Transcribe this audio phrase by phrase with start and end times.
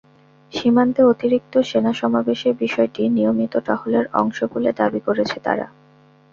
[0.51, 5.67] সীমান্তে অতিরিক্ত সেনা সমাবেশের বিষয়টি নিয়মিত টহলের অংশ বলে দাবি করেছে তারা।